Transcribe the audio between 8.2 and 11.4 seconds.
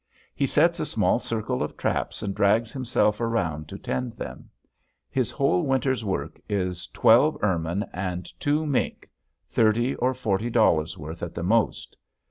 two mink thirty or forty dollars' worth at